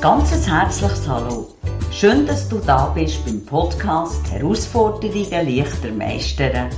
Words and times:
Ganzes 0.00 0.48
herzliches 0.48 1.08
Hallo. 1.08 1.48
Schön, 1.90 2.24
dass 2.24 2.48
du 2.48 2.58
da 2.58 2.86
bist 2.90 3.24
beim 3.24 3.44
Podcast 3.44 4.30
Herausforderungen 4.30 5.28
leichter 5.32 5.90
meistern 5.90 6.70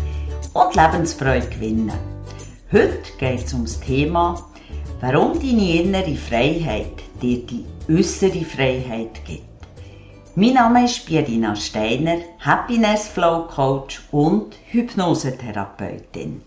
und 0.54 0.74
Lebensfreude 0.74 1.46
gewinnen. 1.48 1.92
Heute 2.72 3.12
geht 3.18 3.44
es 3.44 3.52
um 3.52 3.64
das 3.64 3.78
Thema, 3.78 4.42
warum 5.02 5.34
deine 5.34 5.82
innere 5.82 6.16
Freiheit 6.16 7.02
dir 7.20 7.44
die 7.44 7.66
äußere 7.90 8.42
Freiheit 8.42 9.22
gibt. 9.26 9.44
Mein 10.34 10.54
Name 10.54 10.86
ist 10.86 11.04
Birina 11.04 11.54
Steiner, 11.56 12.20
Happiness 12.38 13.06
Flow 13.06 13.48
Coach 13.54 14.00
und 14.12 14.54
Hypnosetherapeutin. 14.70 16.40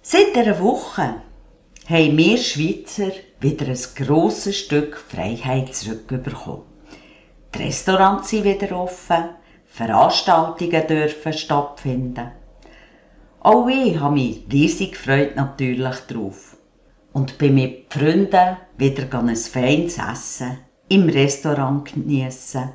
Seit 0.00 0.34
einer 0.38 0.58
Woche 0.58 1.16
haben 1.90 2.16
wir 2.18 2.38
Schweizer 2.38 3.10
wieder 3.40 3.66
ein 3.66 4.06
grosses 4.06 4.56
Stück 4.56 4.96
Freiheit 4.96 5.74
zurückbekommen. 5.74 6.62
Die 7.52 7.64
Restaurants 7.64 8.28
sind 8.28 8.44
wieder 8.44 8.78
offen, 8.78 9.30
Veranstaltungen 9.66 10.86
dürfen 10.86 11.32
stattfinden. 11.32 12.30
Auch 13.40 13.66
ich 13.66 13.98
habe 13.98 14.14
mich 14.14 14.44
riesig 14.52 14.92
gefreut 14.92 15.34
natürlich 15.34 15.96
drauf 16.06 16.56
und 17.12 17.38
bin 17.38 17.56
mit 17.56 17.92
Freunden 17.92 18.56
wieder 18.78 19.12
ein 19.18 19.34
feines 19.34 19.98
Essen 19.98 20.58
im 20.88 21.08
Restaurant 21.08 21.92
geniessen 21.92 22.70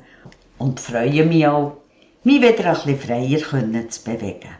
und 0.58 0.78
freue 0.78 1.24
mich 1.24 1.46
auch, 1.46 1.78
mich 2.22 2.42
wieder 2.42 2.66
ein 2.66 2.74
bisschen 2.74 2.98
freier 2.98 3.88
zu 3.88 4.04
bewegen. 4.04 4.50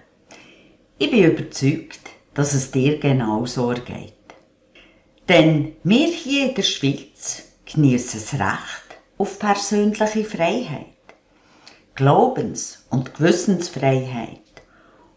Ich 0.97 1.11
bin 1.11 1.25
überzeugt, 1.25 2.01
dass 2.33 2.55
es 2.55 2.71
dir 2.71 2.99
genau 2.99 3.45
so 3.45 3.69
geht. 3.69 4.16
Denn 5.29 5.75
wir 5.83 6.07
hier 6.07 6.51
in 6.51 6.55
der 6.55 6.63
Schweiz 6.63 7.49
genießen 7.65 8.21
das 8.21 8.35
Recht 8.35 8.99
auf 9.19 9.41
persönliche 9.41 10.25
Freiheit, 10.25 10.87
Glaubens- 11.97 12.87
und 12.91 13.15
Gewissensfreiheit 13.15 14.41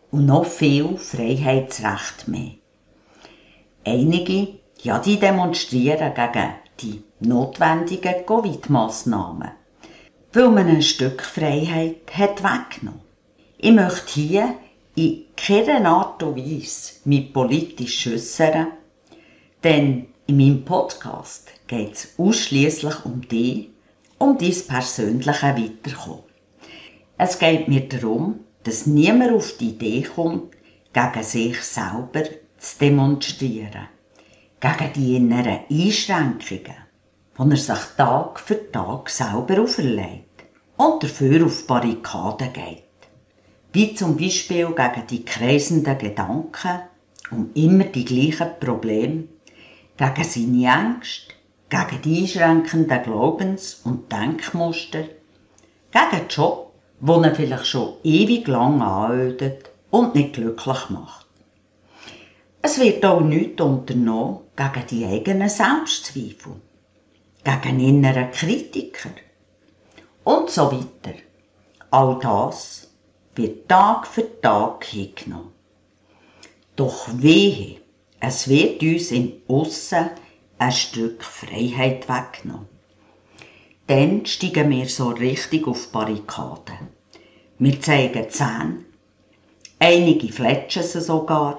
und 0.10 0.26
noch 0.26 0.46
viel 0.46 0.98
Freiheitsrecht 0.98 2.28
mehr. 2.28 2.54
Einige, 3.86 4.60
ja, 4.82 4.98
die 4.98 5.20
demonstrieren 5.20 6.14
gegen 6.16 6.54
die 6.82 7.04
notwendigen 7.20 8.26
Covid-Massnahmen, 8.26 9.52
weil 10.34 10.50
man 10.50 10.68
ein 10.68 10.82
Stück 10.82 11.22
Freiheit 11.22 12.18
hat 12.18 12.44
weggenommen. 12.44 13.02
Ich 13.60 13.74
möchte 13.74 14.20
hier 14.20 14.56
in 14.96 15.26
keiner 15.38 15.88
Art 15.88 16.24
und 16.24 16.36
Weise 16.36 16.94
mich 17.06 17.32
politisch 17.32 18.08
äußern, 18.08 18.70
denn 19.64 20.08
in 20.28 20.38
meinem 20.38 20.64
Podcast 20.64 21.50
geht 21.68 21.94
es 21.94 22.14
ausschließlich 22.18 23.06
um 23.06 23.28
dich, 23.28 23.70
um 24.18 24.38
dein 24.38 24.56
persönliche 24.68 25.56
Weiterkommen. 25.56 26.24
Es 27.18 27.40
geht 27.40 27.68
mir 27.68 27.88
darum, 27.90 28.42
dass 28.64 28.86
niemand 28.86 29.34
auf 29.34 29.58
die 29.58 29.70
Idee 29.70 30.04
kommt, 30.04 30.56
gegen 30.94 31.24
sich 31.24 31.62
selber 31.62 32.24
zu 32.58 32.78
demonstrieren, 32.80 33.88
gegen 34.60 34.94
die 34.96 35.16
inneren 35.16 35.60
Einschränkungen, 35.70 36.76
die 37.38 37.52
er 37.52 37.58
sich 37.58 37.96
Tag 37.98 38.40
für 38.40 38.72
Tag 38.72 39.10
selber 39.10 39.62
auferlegt 39.62 40.44
und 40.78 41.04
dafür 41.04 41.46
auf 41.46 41.68
Barrikaden 41.68 42.54
geht. 42.54 42.84
Wie 43.74 43.94
zum 43.94 44.18
Beispiel 44.18 44.68
gegen 44.68 45.08
die 45.10 45.26
kreisenden 45.26 45.98
Gedanken 45.98 46.80
um 47.32 47.52
immer 47.54 47.84
die 47.84 48.06
gleichen 48.06 48.60
Probleme, 48.60 49.26
gegen 50.00 50.24
seine 50.24 50.80
Ängste, 50.82 51.34
gegen 51.70 52.02
die 52.02 52.22
einschränkenden 52.22 53.04
Glaubens- 53.04 53.82
und 53.84 54.10
Denkmuster, 54.10 55.04
gegen 55.92 56.12
den 56.12 56.28
Job, 56.30 56.72
den 57.02 57.24
er 57.26 57.36
vielleicht 57.36 57.68
schon 57.68 57.96
ewig 58.04 58.48
lang 58.48 58.82
anödet 58.82 59.70
und 59.92 60.16
nicht 60.16 60.34
glücklich 60.34 60.90
macht. 60.90 61.28
Es 62.62 62.80
wird 62.80 63.04
auch 63.06 63.20
nichts 63.20 63.62
unternommen 63.62 64.40
gegen 64.56 64.88
die 64.90 65.06
eigenen 65.06 65.50
Selbstzweifel, 65.50 66.62
gegen 67.44 67.80
inneren 67.82 68.32
Kritiker 68.32 69.12
und 70.24 70.50
so 70.50 70.72
weiter. 70.72 71.18
All 71.92 72.18
das 72.22 72.90
wird 73.36 73.68
Tag 73.68 74.08
für 74.08 74.40
Tag 74.40 74.86
hingenommen. 74.86 75.52
Doch 76.78 77.10
wehe, 77.18 77.79
es 78.22 78.50
wird 78.50 78.82
uns 78.84 79.12
im 79.12 79.34
Aussen 79.48 80.10
ein 80.58 80.72
Stück 80.72 81.24
Freiheit 81.24 82.10
weggenommen. 82.10 82.68
Dann 83.88 84.26
steigen 84.26 84.70
wir 84.70 84.88
so 84.88 85.10
richtig 85.10 85.68
auf 85.68 85.92
Barrikaden. 85.92 86.90
Wir 87.58 87.82
zeigen 87.82 88.30
Zähne. 88.30 88.86
Einige 89.80 90.32
fletschen 90.32 90.84
sie 90.84 91.02
sogar, 91.02 91.58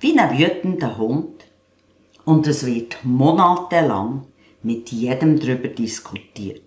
wie 0.00 0.18
ein 0.18 0.38
wütender 0.38 0.96
Hund. 0.96 1.44
Und 2.24 2.46
es 2.46 2.64
wird 2.64 2.98
monatelang 3.04 4.26
mit 4.62 4.90
jedem 4.90 5.38
darüber 5.38 5.68
diskutiert. 5.68 6.62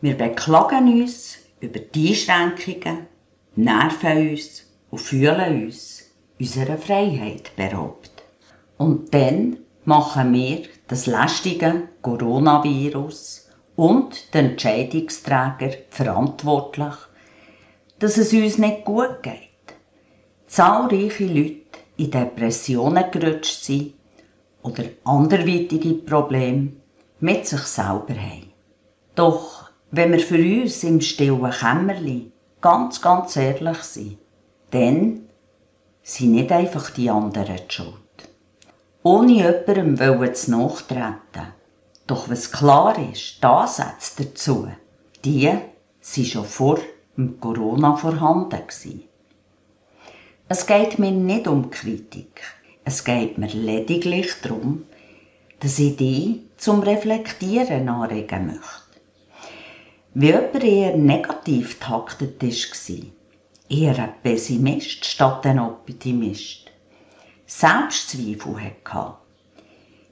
Wir 0.00 0.16
beklagen 0.16 1.00
uns 1.00 1.38
über 1.60 1.78
die 1.78 2.08
Einschränkungen, 2.08 3.06
nerven 3.54 4.30
uns 4.30 4.64
und 4.90 4.98
fühlen 4.98 5.66
uns 5.66 6.10
unserer 6.38 6.78
Freiheit 6.78 7.54
beraubt. 7.56 8.17
Und 8.78 9.12
dann 9.12 9.58
machen 9.84 10.32
wir 10.32 10.62
das 10.86 11.06
lästige 11.06 11.88
Coronavirus 12.00 13.48
und 13.74 14.32
den 14.34 14.50
Entscheidungsträger 14.50 15.72
verantwortlich, 15.90 16.94
dass 17.98 18.16
es 18.16 18.32
uns 18.32 18.58
nicht 18.58 18.84
gut 18.84 19.22
geht. 19.22 19.34
Zahlreiche 20.46 21.26
Leute 21.26 21.80
in 21.96 22.10
Depressionen 22.10 23.10
gerutscht 23.10 23.64
sind 23.64 23.94
oder 24.62 24.84
anderweitige 25.04 25.94
Probleme 25.94 26.72
mit 27.20 27.46
sich 27.46 27.62
selber 27.62 28.14
haben. 28.14 28.52
Doch 29.16 29.70
wenn 29.90 30.12
wir 30.12 30.20
für 30.20 30.38
uns 30.38 30.84
im 30.84 31.00
stillen 31.00 31.50
Kämmerli 31.50 32.30
ganz, 32.60 33.02
ganz 33.02 33.36
ehrlich 33.36 33.78
sind, 33.78 34.18
dann 34.70 35.28
sind 36.02 36.32
nicht 36.32 36.52
einfach 36.52 36.90
die 36.90 37.10
anderen 37.10 37.56
die 37.68 37.74
schuld 37.74 38.07
ohne 39.08 39.32
jemandem 39.32 40.34
zu 40.34 40.50
nachtreten. 40.50 41.46
Doch 42.06 42.28
was 42.28 42.50
klar 42.52 42.94
ist, 43.12 43.42
die 43.42 43.46
Ansätze 43.46 44.24
dazu, 44.24 44.68
die 45.24 45.50
sind 46.00 46.26
schon 46.26 46.44
vor 46.44 46.78
dem 47.16 47.40
Corona 47.40 47.96
vorhanden. 47.96 49.02
Es 50.48 50.66
geht 50.66 50.98
mir 50.98 51.10
nicht 51.10 51.48
um 51.48 51.70
Kritik. 51.70 52.42
Es 52.84 53.04
geht 53.04 53.38
mir 53.38 53.48
lediglich 53.48 54.30
darum, 54.42 54.84
dass 55.60 55.78
ich 55.78 55.96
dich 55.96 56.40
zum 56.56 56.80
Reflektieren 56.80 57.88
anregen 57.88 58.46
möchte. 58.46 59.00
Wie 60.14 60.26
jemand 60.26 60.64
eher 60.64 60.96
negativ 60.96 61.78
taktet 61.80 62.42
war, 62.42 63.02
eher 63.68 63.98
ein 63.98 64.14
Pessimist 64.22 65.04
statt 65.04 65.46
ein 65.46 65.58
Optimist, 65.58 66.67
Selbstzweifel 67.50 68.60
hatte, 68.60 69.14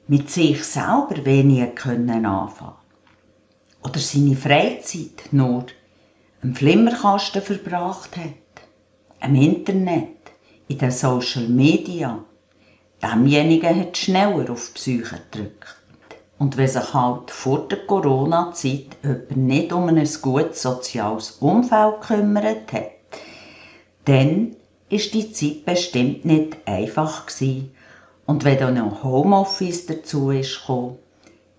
mit 0.08 0.30
sich 0.30 0.64
selber 0.64 1.22
wenig 1.22 1.74
können 1.74 2.24
anfangen. 2.24 2.72
Oder 3.84 3.98
seine 3.98 4.34
Freizeit 4.34 5.28
nur 5.32 5.66
am 6.42 6.54
Flimmerkasten 6.54 7.42
verbracht 7.42 8.16
hat, 8.16 8.64
am 9.20 9.34
Internet, 9.34 10.16
in 10.68 10.78
den 10.78 10.90
Social 10.90 11.46
Media, 11.46 12.24
demjenigen 13.02 13.80
hat 13.80 13.98
schneller 13.98 14.50
auf 14.50 14.68
die 14.68 14.72
Psyche 14.72 15.20
gedrückt. 15.30 15.76
Und 16.38 16.56
wenn 16.56 16.68
sich 16.68 16.94
halt 16.94 17.30
vor 17.30 17.68
der 17.68 17.84
Corona-Zeit 17.86 18.96
jemand 19.02 19.36
nicht 19.36 19.72
um 19.74 19.88
ein 19.88 20.08
gutes 20.22 20.62
soziales 20.62 21.32
Umfeld 21.32 22.00
gekümmert 22.00 22.72
hat, 22.72 22.92
dann 24.06 24.56
ist 24.88 25.14
die 25.14 25.32
Zeit 25.32 25.64
bestimmt 25.64 26.24
nicht 26.24 26.56
einfach 26.66 27.26
gewesen. 27.26 27.72
Und 28.24 28.44
wenn 28.44 28.58
dann 28.58 28.74
noch 28.74 29.02
Homeoffice 29.02 29.86
dazu 29.86 30.30
ist 30.30 30.60
gekommen, 30.60 30.98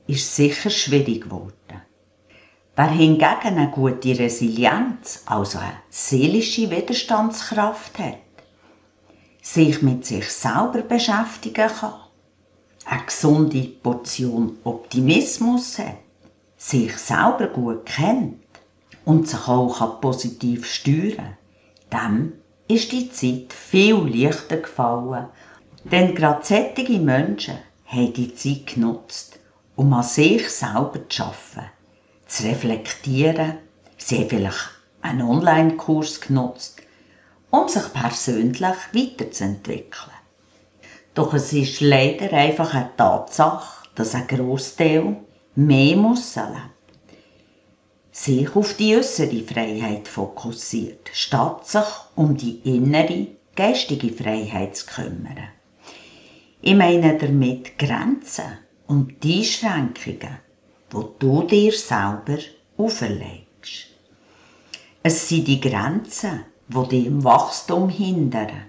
ist 0.07 0.35
sicher 0.35 0.69
schwierig 0.69 1.23
geworden. 1.23 1.53
Wer 2.75 2.89
hingegen 2.89 3.25
eine 3.57 3.71
gute 3.71 4.19
Resilienz, 4.19 5.23
also 5.25 5.57
eine 5.57 5.73
seelische 5.89 6.69
Widerstandskraft 6.69 7.97
hat, 7.97 8.17
sich 9.41 9.81
mit 9.81 10.05
sich 10.05 10.29
selber 10.29 10.81
beschäftigen 10.81 11.69
kann, 11.69 11.93
eine 12.85 13.03
gesunde 13.03 13.63
Portion 13.63 14.57
Optimismus 14.63 15.79
hat, 15.79 15.97
sich 16.55 16.95
selber 16.97 17.47
gut 17.47 17.85
kennt 17.85 18.39
und 19.05 19.27
sich 19.27 19.47
auch 19.47 19.99
positiv 19.99 20.65
steuern 20.65 21.35
kann, 21.89 22.11
dem 22.13 22.33
ist 22.67 22.91
die 22.91 23.09
Zeit 23.09 23.53
viel 23.53 23.95
leichter 23.95 24.57
gefallen, 24.57 25.27
denn 25.83 26.13
gerade 26.15 26.43
solche 26.43 26.99
Menschen 26.99 27.57
haben 27.85 28.13
die 28.13 28.33
Zeit 28.33 28.67
genutzt, 28.67 29.39
um 29.75 29.93
an 29.93 30.03
sich 30.03 30.49
selber 30.49 31.07
zu 31.07 31.23
arbeiten, 31.23 31.71
zu 32.25 32.43
reflektieren. 32.43 33.59
Sie 33.97 34.19
haben 34.19 34.29
vielleicht 34.29 34.69
einen 35.01 35.21
Online-Kurs 35.21 36.19
genutzt, 36.19 36.81
um 37.51 37.69
sich 37.69 37.93
persönlich 37.93 38.61
weiterzuentwickeln. 38.61 40.11
Doch 41.13 41.33
es 41.33 41.53
ist 41.53 41.79
leider 41.81 42.31
einfach 42.33 42.73
eine 42.73 42.91
Tatsache, 42.97 43.87
dass 43.95 44.13
ein 44.13 44.27
Großteil 44.27 45.15
mehr 45.55 45.95
Mussen 45.95 46.43
lebt. 46.49 46.76
Sich 48.19 48.55
auf 48.55 48.73
die 48.73 48.95
äußere 48.95 49.43
Freiheit 49.43 50.07
fokussiert, 50.07 51.11
statt 51.13 51.67
sich 51.67 51.85
um 52.15 52.35
die 52.35 52.61
innere, 52.63 53.27
geistige 53.55 54.11
Freiheit 54.11 54.75
zu 54.75 54.87
kümmern. 54.87 55.49
Ich 56.63 56.73
meine 56.73 57.15
damit 57.15 57.77
Grenzen 57.77 58.57
und 58.87 59.23
die 59.23 59.37
Einschränkungen, 59.37 60.39
die 60.91 61.05
du 61.19 61.43
dir 61.43 61.71
selber 61.71 62.39
auferlegst. 62.75 63.85
Es 65.03 65.29
sind 65.29 65.47
die 65.47 65.61
Grenzen, 65.61 66.43
die 66.69 66.87
dich 66.89 67.05
im 67.05 67.23
Wachstum 67.23 67.87
hindern 67.87 68.63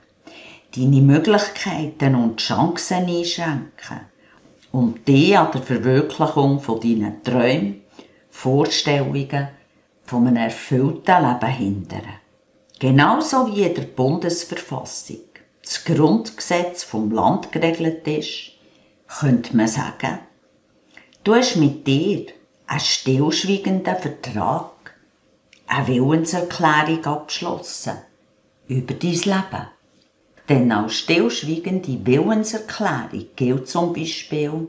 deine 0.76 1.00
Möglichkeiten 1.00 2.14
und 2.14 2.40
Chancen 2.40 3.06
einschränken 3.06 4.00
und 4.72 5.08
dich 5.08 5.38
an 5.38 5.52
der 5.52 5.62
Verwirklichung 5.62 6.60
von 6.60 6.80
deinen 6.80 7.22
Träumen, 7.24 7.80
Vorstellungen 8.40 9.48
von 10.04 10.28
einem 10.28 10.36
erfüllten 10.36 11.24
Leben 11.24 11.48
hindern. 11.48 12.14
Genauso 12.78 13.48
wie 13.48 13.64
in 13.64 13.74
der 13.74 13.82
Bundesverfassung 13.82 15.24
das 15.60 15.84
Grundgesetz 15.84 16.84
vom 16.84 17.10
Land 17.10 17.50
geregelt 17.50 18.06
ist, 18.06 18.52
könnte 19.08 19.56
man 19.56 19.66
sagen, 19.66 20.20
du 21.24 21.34
hast 21.34 21.56
mit 21.56 21.84
dir 21.84 22.26
einen 22.68 22.78
stillschweigenden 22.78 23.96
Vertrag, 23.96 24.94
eine 25.66 25.88
Willenserklärung 25.88 27.04
abgeschlossen 27.06 27.98
über 28.68 28.94
dein 28.94 29.14
Leben. 29.14 29.66
Denn 30.48 30.70
als 30.70 30.94
stillschweigende 30.94 32.06
Willenserklärung 32.06 33.26
gilt 33.34 33.68
zum 33.68 33.92
Beispiel 33.92 34.68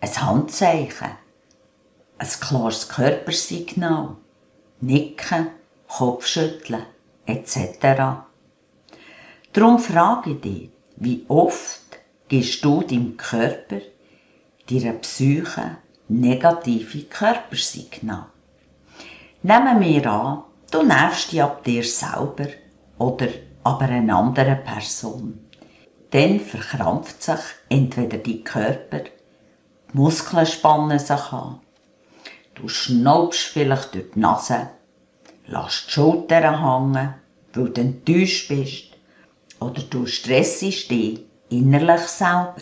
ein 0.00 0.20
Handzeichen, 0.20 1.12
ein 2.18 2.28
klares 2.28 2.88
Körpersignal, 2.88 4.16
Nicken, 4.80 5.48
Kopfschütteln 5.88 6.84
etc. 7.26 8.22
Darum 9.52 9.78
frage 9.78 10.30
ich 10.30 10.40
dich, 10.40 10.70
wie 10.96 11.24
oft 11.28 11.80
gibst 12.28 12.64
du 12.64 12.82
deinem 12.82 13.16
Körper, 13.16 13.80
deiner 14.70 14.92
Psyche 14.94 15.78
negative 16.08 17.02
Körpersignale? 17.04 18.26
Nehmen 19.42 19.80
wir 19.80 20.06
an, 20.10 20.42
du 20.70 20.82
nervst 20.82 21.32
dich 21.32 21.42
ab 21.42 21.64
dir 21.64 21.84
selber 21.84 22.48
oder 22.98 23.28
aber 23.62 23.86
eine 23.86 24.14
andere 24.14 24.56
Person. 24.56 25.40
Dann 26.10 26.40
verkrampft 26.40 27.22
sich 27.22 27.40
entweder 27.68 28.18
dein 28.18 28.44
Körper, 28.44 29.00
die 29.00 29.96
Muskeln 29.98 30.46
spannen 30.46 30.98
sich 30.98 31.32
an, 31.32 31.60
du 32.56 32.68
schnaubst 32.68 33.40
vielleicht 33.40 33.94
durch 33.94 34.10
die 34.14 34.20
Nase, 34.20 34.68
lässt 35.46 35.86
die 35.86 35.92
Schultern 35.92 36.60
hängen, 36.60 37.14
weil 37.54 37.68
du 37.70 37.80
enttäuscht 37.80 38.48
bist, 38.48 38.84
oder 39.60 39.82
du 39.82 40.06
stressest 40.06 40.90
dich 40.90 41.20
innerlich 41.48 42.02
selber. 42.02 42.56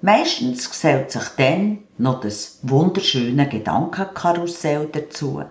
Meistens 0.00 0.70
gesellt 0.70 1.10
sich 1.10 1.28
dann 1.36 1.78
noch 1.98 2.20
das 2.20 2.60
wunderschöne 2.62 3.48
Gedankenkarussell 3.48 4.88
dazu. 4.92 5.42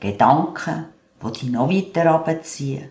Gedanken, 0.00 0.86
die 1.22 1.32
dich 1.32 1.50
noch 1.50 1.70
weiter 1.70 2.10
abziehen 2.10 2.90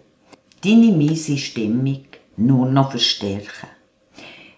deine 0.65 0.91
miese 0.91 1.37
Stimmung 1.37 2.05
nur 2.37 2.65
noch 2.65 2.91
verstärken. 2.91 3.69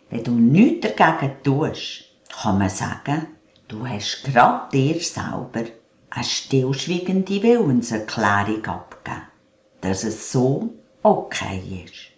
Wenn 0.09 0.23
du 0.23 0.31
nichts 0.31 0.87
dagegen 0.95 1.33
tust, 1.43 2.05
kann 2.41 2.59
man 2.59 2.69
sagen, 2.69 3.27
du 3.67 3.85
hast 3.85 4.23
gerade 4.23 4.69
dir 4.71 4.99
selber 5.01 5.65
eine 6.09 6.23
stillschweigende 6.23 7.43
Willenserklärung 7.43 8.65
abgegeben, 8.65 9.23
dass 9.81 10.03
es 10.03 10.31
so 10.31 10.73
okay 11.03 11.83
ist. 11.85 12.11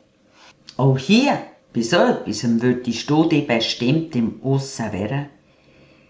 Auch 0.78 0.98
hier, 0.98 1.40
bei 1.74 1.81
so 1.81 1.98
etwas 1.98 2.44
würdest 2.44 3.10
du 3.10 3.25
dich 3.25 3.48
bestimmt 3.48 4.16
im 4.16 4.42
Aussen 4.44 4.92
wehren, 4.94 5.30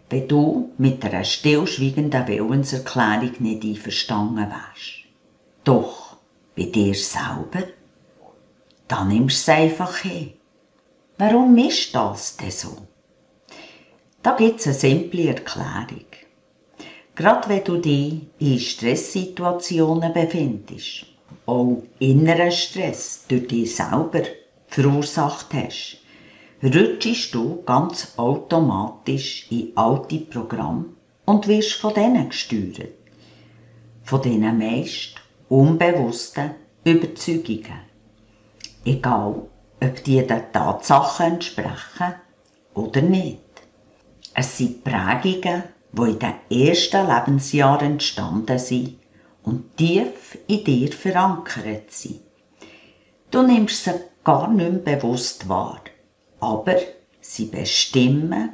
wenn 0.10 0.28
du 0.28 0.72
mit 0.78 1.04
einer 1.06 1.24
stillschweigenden 1.24 2.28
Willenserklärung 2.28 3.34
nicht 3.40 3.64
einverstanden 3.64 4.50
wärst. 4.50 5.06
Doch 5.64 6.18
bei 6.56 6.64
dir 6.64 6.96
selber, 6.96 7.68
dann 8.88 9.08
nimmst 9.08 9.48
du 9.48 9.52
es 9.52 9.58
einfach 9.58 9.98
hin. 9.98 10.34
Warum 11.18 11.58
ist 11.58 11.94
das 11.96 12.38
denn 12.38 12.52
so? 12.52 12.78
Da 14.30 14.36
gibt 14.36 14.60
es 14.60 14.68
eine 14.68 14.76
simple 14.76 15.30
Erklärung. 15.30 16.06
Gerade 17.16 17.50
wenn 17.50 17.64
du 17.64 17.78
dich 17.78 18.28
in 18.38 18.60
Stresssituationen 18.60 20.14
befindest, 20.14 21.08
auch 21.48 21.82
inneren 21.98 22.52
Stress 22.52 23.26
durch 23.28 23.48
dich 23.48 23.76
selber 23.76 24.22
verursacht 24.68 25.48
hast, 25.54 25.98
rutschst 26.62 27.34
du 27.34 27.64
ganz 27.64 28.14
automatisch 28.18 29.48
in 29.50 29.72
alte 29.76 30.20
Programme 30.20 30.86
und 31.26 31.48
wirst 31.48 31.74
von 31.74 31.96
denen 31.96 32.30
gesteuert. 32.30 32.94
Von 34.04 34.22
denen 34.22 34.60
meist 34.60 35.16
unbewussten 35.50 36.52
Überzeugungen. 36.84 37.82
Egal, 38.86 39.48
ob 39.82 40.04
die 40.04 40.28
den 40.28 40.52
Tatsachen 40.54 41.34
entsprechen 41.34 42.14
oder 42.76 43.02
nicht. 43.02 43.49
Es 44.42 44.58
sind 44.58 44.86
Prägungen, 44.86 45.64
die 45.92 46.12
in 46.12 46.20
den 46.20 46.70
ersten 46.70 47.06
Lebensjahren 47.06 47.92
entstanden 47.92 48.58
sind 48.58 48.96
und 49.44 49.76
tief 49.76 50.38
in 50.48 50.64
dir 50.64 50.94
verankert 50.94 51.92
sind. 51.92 52.22
Du 53.32 53.42
nimmst 53.42 53.84
sie 53.84 53.92
gar 54.24 54.50
nicht 54.50 54.86
mehr 54.86 54.96
bewusst 54.96 55.50
wahr, 55.50 55.82
aber 56.40 56.78
sie 57.20 57.48
bestimmen 57.48 58.52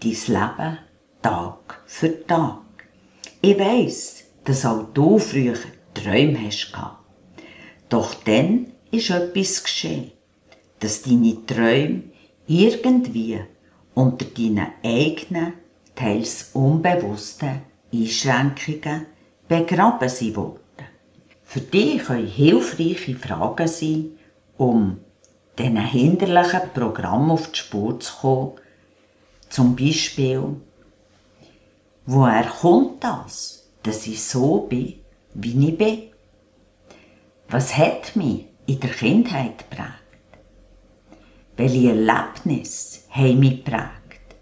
dein 0.00 0.10
Leben 0.26 0.78
Tag 1.22 1.82
für 1.86 2.26
Tag. 2.26 2.88
Ich 3.40 3.60
weiss, 3.60 4.24
dass 4.42 4.66
auch 4.66 4.88
du 4.92 5.20
früher 5.20 5.58
Träume 5.94 6.46
hast. 6.46 6.72
Doch 7.88 8.12
dann 8.24 8.72
ist 8.90 9.10
etwas 9.10 9.62
geschehen, 9.62 10.10
dass 10.80 11.02
deine 11.02 11.46
Träume 11.46 12.02
irgendwie 12.48 13.38
unter 13.98 14.26
deinen 14.26 14.68
eigenen, 14.84 15.54
teils 15.96 16.50
unbewussten 16.52 17.62
Einschränkungen 17.92 19.06
begraben 19.48 20.08
sie 20.08 20.36
wurden. 20.36 20.60
Für 21.42 21.60
dich 21.60 22.04
können 22.04 22.28
hilfreiche 22.28 23.16
Fragen 23.16 23.66
sein, 23.66 24.10
um 24.56 24.98
diesen 25.58 25.84
hinderlichen 25.84 26.70
Programm 26.74 27.32
auf 27.32 27.50
die 27.50 27.58
Spur 27.58 27.98
zu 27.98 28.14
kommen. 28.20 28.52
Zum 29.48 29.74
Beispiel, 29.74 30.44
woher 32.06 32.44
kommt 32.44 33.02
das, 33.02 33.68
dass 33.82 34.06
ich 34.06 34.22
so 34.22 34.58
bin, 34.58 34.94
wie 35.34 35.70
ich 35.70 35.76
bin. 35.76 36.02
Was 37.48 37.76
hat 37.76 38.14
mich 38.14 38.44
in 38.66 38.78
der 38.78 38.90
Kindheit 38.90 39.58
geprägt? 39.58 39.92
Welche 41.56 41.88
Erlebnisse 41.88 43.00
geprägt, 43.18 44.36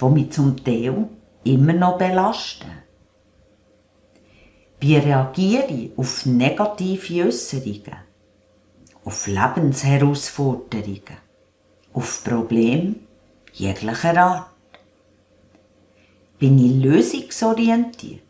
die 0.00 0.04
mich 0.06 0.32
zum 0.32 0.56
Teil 0.64 1.08
immer 1.44 1.72
noch 1.72 1.98
belasten? 1.98 2.70
Wie 4.80 4.96
reagiere 4.96 5.66
ich 5.66 5.98
auf 5.98 6.24
negative 6.26 7.26
Äußerungen, 7.26 7.98
auf 9.04 9.26
Lebensherausforderungen, 9.26 11.18
auf 11.92 12.24
Probleme 12.24 12.94
jeglicher 13.52 14.16
Art? 14.16 14.50
Bin 16.38 16.58
ich 16.58 16.84
lösungsorientiert? 16.84 18.22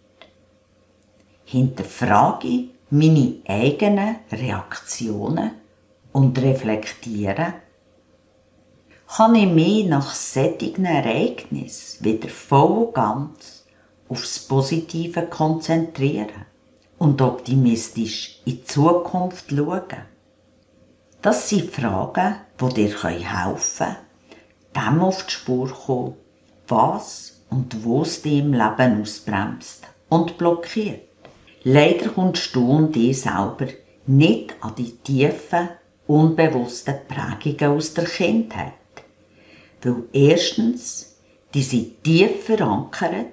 hinterfrage 1.48 2.68
meine 2.90 3.36
eigenen 3.46 4.16
Reaktionen 4.30 5.52
und 6.12 6.38
reflektiere, 6.38 7.54
kann 9.08 9.34
ich 9.34 9.48
mich 9.48 9.86
nach 9.86 10.14
sättigen 10.14 10.84
Ereignissen 10.84 12.04
wieder 12.04 12.28
voll 12.28 12.84
und 12.84 12.94
ganz 12.94 13.64
aufs 14.08 14.38
Positive 14.38 15.22
konzentrieren 15.22 16.44
und 16.98 17.22
optimistisch 17.22 18.40
in 18.44 18.56
die 18.56 18.64
Zukunft 18.64 19.50
schauen. 19.50 20.04
Das 21.22 21.48
sind 21.48 21.70
Fragen, 21.70 22.36
die 22.60 22.74
dir 22.74 23.02
helfen 23.02 23.96
können, 24.74 24.96
dem 24.96 25.00
auf 25.00 25.24
die 25.24 25.32
Spur 25.32 25.70
kommen, 25.70 26.14
was 26.68 27.40
und 27.50 27.84
wo 27.84 28.02
es 28.02 28.20
dich 28.20 28.40
im 28.40 28.52
Leben 28.52 29.00
ausbremst 29.00 29.86
und 30.10 30.36
blockiert. 30.36 31.00
Leider 31.64 32.10
kommst 32.10 32.54
du 32.54 32.70
und 32.70 32.94
dich 32.94 33.22
selber 33.22 33.68
nicht 34.06 34.54
an 34.60 34.74
die 34.76 34.96
tiefen, 34.98 35.70
unbewussten 36.06 36.96
Prägungen 37.08 37.76
aus 37.76 37.94
der 37.94 38.04
Kindheit. 38.04 38.74
Weil 39.82 40.04
erstens, 40.12 41.16
die 41.54 41.62
sind 41.62 42.02
tief 42.04 42.44
verankert, 42.44 43.26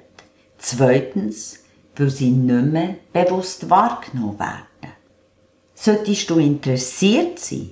zweitens, 0.58 1.64
weil 1.96 2.10
sie 2.10 2.32
nicht 2.32 2.72
mehr 2.72 2.96
bewusst 3.14 3.70
wahrgenommen 3.70 4.40
werden. 4.40 4.94
Solltest 5.74 6.30
du 6.30 6.40
interessiert 6.40 7.40
sein, 7.40 7.72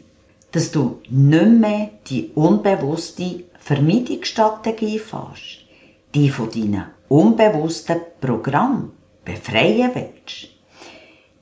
dass 0.51 0.71
du 0.71 0.99
nicht 1.09 1.45
mehr 1.45 1.89
die 2.07 2.31
unbewusste 2.35 3.43
Vermeidungsstrategie 3.59 4.99
fährst, 4.99 5.65
die 6.13 6.29
von 6.29 6.51
deinen 6.51 6.85
unbewussten 7.09 8.01
Programm 8.19 8.91
befreien 9.25 9.91
willst, 9.93 10.49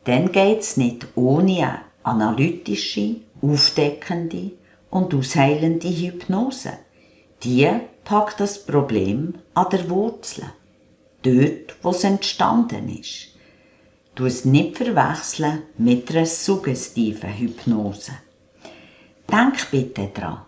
dann 0.03 0.31
geht's 0.31 0.77
nicht 0.77 1.07
ohne 1.15 1.57
eine 1.57 1.81
analytische, 2.03 3.17
aufdeckende 3.41 4.51
und 4.89 5.13
ausheilende 5.13 5.89
Hypnose. 5.89 6.71
Die 7.43 7.67
packt 8.03 8.39
das 8.39 8.63
Problem 8.63 9.33
an 9.55 9.67
der 9.71 9.89
Wurzel, 9.89 10.45
dort, 11.23 11.75
wo 11.81 11.89
es 11.89 12.03
entstanden 12.03 12.87
ist. 12.87 13.29
Du 14.13 14.25
es 14.25 14.45
nicht 14.45 14.77
verwechseln 14.77 15.63
mit 15.75 16.11
einer 16.11 16.27
suggestiven 16.27 17.33
Hypnose. 17.33 18.11
Denk 19.31 19.71
bitte 19.71 20.11
dran. 20.13 20.45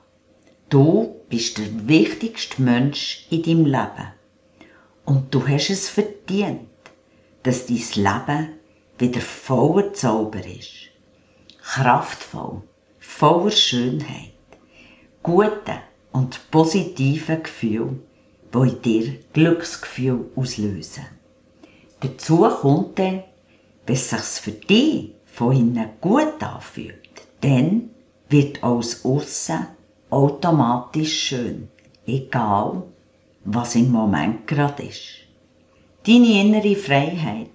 Du 0.70 1.16
bist 1.30 1.58
der 1.58 1.88
wichtigste 1.88 2.62
Mensch 2.62 3.26
in 3.32 3.42
deinem 3.42 3.66
Leben. 3.66 4.12
Und 5.06 5.34
du 5.34 5.48
hast 5.48 5.72
es 5.72 5.90
verdient, 5.90 6.70
dass 7.42 7.66
dein 7.66 7.78
Leben 7.96 8.50
wieder 9.00 9.22
voller 9.22 9.94
Zauber 9.94 10.46
ist. 10.46 10.92
Kraftvoll, 11.60 12.62
voller 13.00 13.52
Schönheit, 13.52 14.34
gute 15.24 15.80
und 16.13 16.39
positive 16.51 17.38
Gefühle, 17.38 18.00
die 18.53 18.70
in 18.70 18.82
dir 18.82 19.20
Glücksgefühl 19.34 20.32
auslösen. 20.36 21.05
Dazu 22.00 22.48
kommt 22.62 23.00
dann, 23.00 23.24
wenn 23.86 23.96
es 23.96 24.10
sich 24.10 24.22
für 24.22 24.51
dich 24.51 25.15
von 25.25 25.55
innen 25.55 25.89
gut 26.00 26.41
anfühlt, 26.41 27.10
dann 27.41 27.89
wird 28.29 28.63
aus 28.63 29.03
Aussen 29.03 29.67
automatisch 30.10 31.13
schön, 31.27 31.67
egal 32.05 32.84
was 33.46 33.75
im 33.75 33.91
Moment 33.91 34.48
gerade 34.48 34.84
ist. 34.84 35.24
Deine 36.05 36.41
innere 36.41 36.75
Freiheit, 36.75 37.50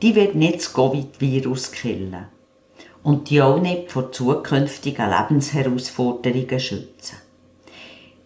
die 0.00 0.14
wird 0.14 0.34
nicht 0.34 0.56
das 0.56 0.72
Covid-Virus 0.72 1.72
killen 1.72 2.26
und 3.02 3.30
die 3.30 3.42
auch 3.42 3.60
nicht 3.60 3.90
vor 3.90 4.12
zukünftigen 4.12 5.10
Lebensherausforderungen 5.10 6.60
schützen. 6.60 7.23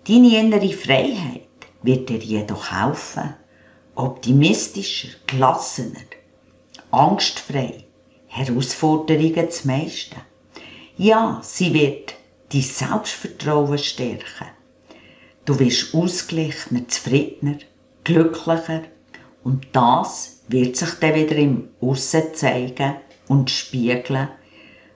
Deine 0.08 0.38
innere 0.38 0.72
Freiheit 0.72 1.42
wird 1.82 2.08
dir 2.08 2.16
jedoch 2.16 2.72
helfen, 2.72 3.34
optimistischer, 3.94 5.08
gelassener, 5.26 6.00
angstfrei 6.90 7.84
Herausforderungen 8.26 9.50
zu 9.50 9.66
meistern. 9.66 10.22
Ja, 10.96 11.42
sie 11.44 11.74
wird 11.74 12.14
dein 12.50 12.62
Selbstvertrauen 12.62 13.76
stärken. 13.76 14.46
Du 15.44 15.58
wirst 15.58 15.94
ausgeglichener, 15.94 16.88
zufriedener, 16.88 17.58
glücklicher 18.02 18.84
und 19.44 19.66
das 19.72 20.40
wird 20.48 20.76
sich 20.76 20.94
dann 21.00 21.16
wieder 21.16 21.36
im 21.36 21.68
Aussen 21.82 22.34
zeigen 22.34 22.96
und 23.28 23.50
spiegeln, 23.50 24.28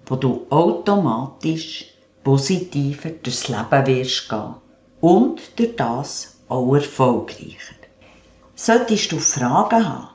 wo 0.07 0.17
du 0.17 0.47
automatisch 0.49 1.85
positiver 2.25 3.11
durchs 3.11 3.49
Leben 3.49 3.87
wirst 3.87 4.31
gehen 4.31 4.55
und 5.03 5.59
durch 5.59 5.77
das 5.77 6.37
auch 6.49 6.75
erfolgreicher. 6.75 7.75
Solltest 8.55 9.11
du 9.11 9.19
Fragen 9.19 9.87
haben, 9.87 10.09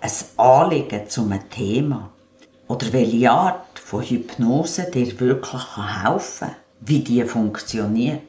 ein 0.00 0.10
Anliegen 0.38 1.08
zu 1.08 1.22
einem 1.22 1.48
Thema 1.50 2.10
oder 2.66 2.92
welche 2.92 3.30
Art 3.30 3.78
von 3.78 4.02
Hypnose 4.02 4.90
dir 4.90 5.20
wirklich 5.20 5.76
helfen 5.76 6.48
kann, 6.48 6.56
wie 6.80 7.00
die 7.00 7.22
funktioniert. 7.24 8.22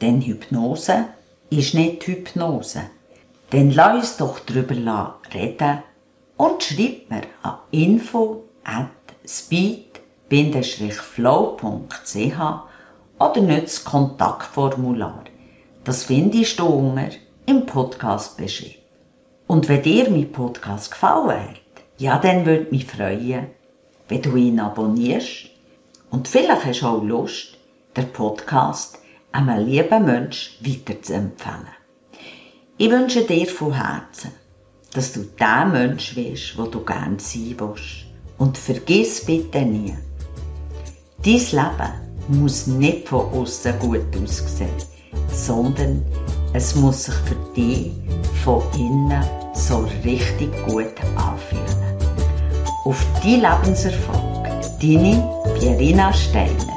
Denn 0.00 0.20
Hypnose 0.20 1.06
ist 1.50 1.74
nicht 1.74 2.06
Hypnose. 2.06 2.84
Dann 3.50 3.72
lass 3.72 3.96
uns 3.96 4.16
doch 4.18 4.38
darüber 4.38 5.18
reden 5.32 5.82
und 6.36 6.62
schreib 6.62 7.10
mir 7.10 7.22
an 7.42 7.58
info 7.72 8.44
at 8.62 8.86
speed-flow.ch 9.26 10.74
oder 13.18 13.40
nütze 13.40 13.62
das 13.62 13.84
Kontaktformular. 13.84 15.23
Das 15.84 16.04
findest 16.04 16.58
du 16.58 16.64
unter 16.64 17.10
im 17.44 17.66
Podcast-Beschrieb. 17.66 18.78
Und 19.46 19.68
wenn 19.68 19.82
dir 19.82 20.08
mein 20.08 20.32
Podcast 20.32 20.90
gefallen 20.90 21.50
hat, 21.50 21.60
ja, 21.98 22.18
dann 22.18 22.46
würde 22.46 22.70
mich 22.70 22.86
freuen, 22.86 23.48
wenn 24.08 24.22
du 24.22 24.34
ihn 24.34 24.60
abonnierst 24.60 25.50
und 26.10 26.26
vielleicht 26.26 26.64
hast 26.64 26.80
du 26.80 26.86
auch 26.86 27.04
Lust, 27.04 27.58
den 27.96 28.10
Podcast 28.12 28.98
einem 29.30 29.66
lieben 29.66 30.06
Mensch 30.06 30.56
weiterzuempfehlen. 30.60 31.68
Ich 32.78 32.90
wünsche 32.90 33.24
dir 33.24 33.46
von 33.46 33.74
Herzen, 33.74 34.30
dass 34.94 35.12
du 35.12 35.24
der 35.38 35.66
Mensch 35.66 36.16
wirst, 36.16 36.56
wo 36.56 36.64
du 36.64 36.82
gern 36.82 37.18
sein 37.18 37.56
willst. 37.58 38.06
Und 38.38 38.56
vergiss 38.56 39.24
bitte 39.24 39.62
nie, 39.62 39.94
dein 41.22 41.34
Leben 41.34 41.92
muss 42.28 42.66
nicht 42.66 43.08
von 43.08 43.30
außen 43.32 43.78
gut 43.78 44.16
aussehen, 44.16 44.70
sondern 45.34 46.02
es 46.52 46.74
muss 46.74 47.04
sich 47.04 47.14
für 47.14 47.36
dich 47.56 47.92
von 48.44 48.62
innen 48.76 49.24
so 49.54 49.86
richtig 50.04 50.50
gut 50.66 50.92
anfühlen 51.16 51.84
auf 52.84 53.04
die 53.22 53.36
Lebenserfolg. 53.36 54.20
Deine 54.80 55.22
Pierina 55.58 56.12
Steiner. 56.12 56.73